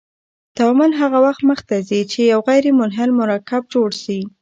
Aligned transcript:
تعامل 0.57 0.91
هغه 1.01 1.17
وخت 1.25 1.41
مخ 1.49 1.59
ته 1.69 1.75
ځي 1.89 2.01
چې 2.11 2.19
یو 2.31 2.39
غیر 2.47 2.65
منحل 2.79 3.09
مرکب 3.19 3.61
جوړ 3.73 3.89
شي. 4.03 4.19